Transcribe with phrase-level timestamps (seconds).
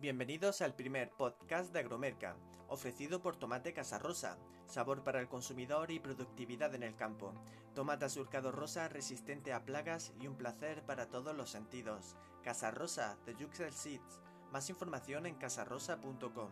[0.00, 2.36] Bienvenidos al primer podcast de Agromerca,
[2.68, 7.34] ofrecido por Tomate Casa Rosa, sabor para el consumidor y productividad en el campo.
[7.74, 12.14] Tomate surcado rosa resistente a plagas y un placer para todos los sentidos.
[12.44, 14.20] Casa Rosa de Juxel Seeds.
[14.52, 16.50] Más información en casarosa.com.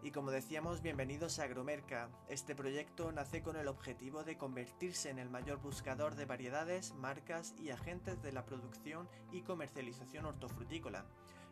[0.00, 2.08] Y como decíamos, bienvenidos a Agromerca.
[2.28, 7.54] Este proyecto nace con el objetivo de convertirse en el mayor buscador de variedades, marcas
[7.58, 11.04] y agentes de la producción y comercialización hortofrutícola.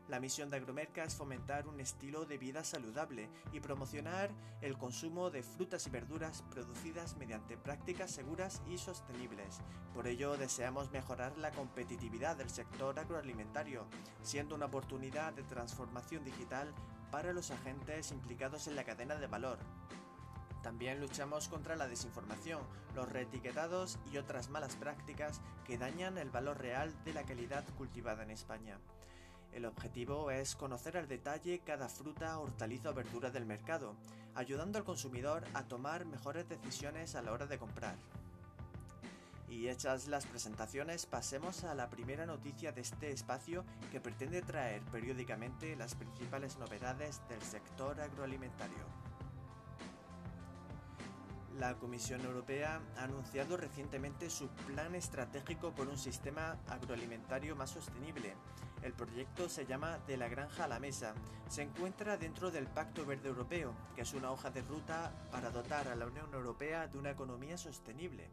[0.09, 5.31] La misión de Agromerca es fomentar un estilo de vida saludable y promocionar el consumo
[5.31, 9.59] de frutas y verduras producidas mediante prácticas seguras y sostenibles.
[9.95, 13.85] Por ello deseamos mejorar la competitividad del sector agroalimentario,
[14.23, 16.73] siendo una oportunidad de transformación digital
[17.11, 19.59] para los agentes implicados en la cadena de valor.
[20.63, 22.61] También luchamos contra la desinformación,
[22.95, 28.23] los reetiquetados y otras malas prácticas que dañan el valor real de la calidad cultivada
[28.23, 28.79] en España.
[29.57, 33.97] El objetivo es conocer al detalle cada fruta, hortaliza o verdura del mercado,
[34.35, 37.97] ayudando al consumidor a tomar mejores decisiones a la hora de comprar.
[39.49, 44.83] Y hechas las presentaciones, pasemos a la primera noticia de este espacio que pretende traer
[44.93, 49.06] periódicamente las principales novedades del sector agroalimentario.
[51.59, 58.35] La Comisión Europea ha anunciado recientemente su plan estratégico por un sistema agroalimentario más sostenible.
[58.83, 61.15] El proyecto se llama De la granja a la mesa.
[61.49, 65.89] Se encuentra dentro del Pacto Verde Europeo, que es una hoja de ruta para dotar
[65.89, 68.29] a la Unión Europea de una economía sostenible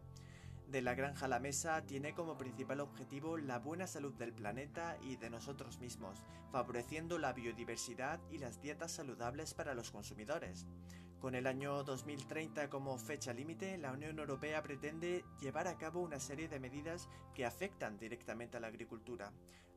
[0.73, 4.97] de la granja a la mesa tiene como principal objetivo la buena salud del planeta
[5.03, 10.65] y de nosotros mismos, favoreciendo la biodiversidad y las dietas saludables para los consumidores.
[11.23, 16.19] Con el año 2030 como fecha límite, la Unión Europea pretende llevar a cabo una
[16.19, 19.31] serie de medidas que afectan directamente a la agricultura,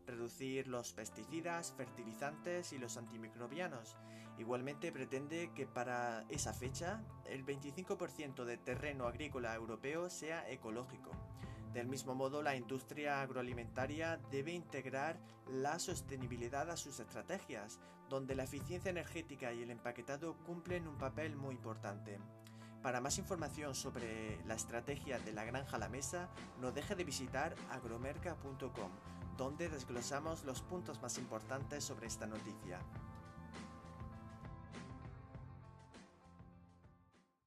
[0.09, 3.97] reducir los pesticidas, fertilizantes y los antimicrobianos.
[4.39, 11.13] Igualmente pretende que para esa fecha el 25% de terreno agrícola europeo sea ecológico.
[11.77, 18.45] Del mismo modo, la industria agroalimentaria debe integrar la sostenibilidad a sus estrategias, donde la
[18.45, 22.19] eficiencia energética y el empaquetado cumplen un papel muy importante.
[22.83, 26.31] Para más información sobre la estrategia de la granja a la mesa,
[26.63, 28.91] no deje de visitar agromerca.com
[29.37, 32.81] donde desglosamos los puntos más importantes sobre esta noticia.